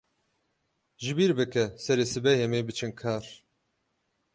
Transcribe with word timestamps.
Ji 1.03 1.11
bîr 1.17 1.31
bike, 1.39 1.63
serê 1.83 2.05
sibehê 2.11 2.43
em 2.45 2.53
ê 2.59 2.61
biçin 2.67 2.91
kar. 3.01 3.25